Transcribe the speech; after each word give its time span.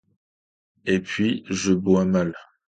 Et 0.87 0.99
puis, 0.99 1.43
je 1.47 1.73
bois 1.73 2.05
mal. 2.05 2.33